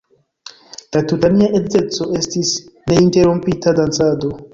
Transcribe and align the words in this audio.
La 0.95 1.01
tuta 1.11 1.29
nia 1.33 1.49
edzeco 1.59 2.07
estis 2.21 2.53
neinterrompita 2.93 3.75
dancado. 3.81 4.33